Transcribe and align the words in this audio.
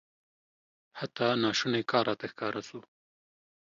حتی 0.99 1.27
ناشونی 1.43 1.81
کار 1.91 2.03
راته 2.09 2.25
ښکاره 2.31 2.61
سو. 2.67 2.79